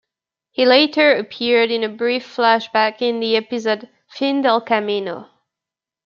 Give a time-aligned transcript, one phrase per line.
[0.49, 5.29] He later appeared in a brief flashback in the episode Fin Del Camino.